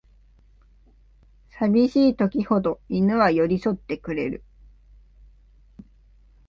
[1.51, 4.43] さびしい時ほど犬は寄りそってくれる